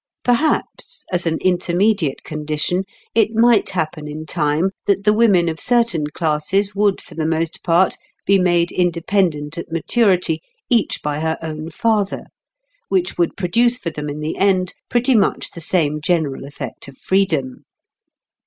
[0.23, 6.05] Perhaps, as an intermediate condition, it might happen in time that the women of certain
[6.07, 10.41] classes would for the most part be made independent at maturity
[10.71, 12.23] each by her own father;
[12.89, 16.97] which would produce for them in the end pretty much the same general effect of
[16.97, 17.63] freedom.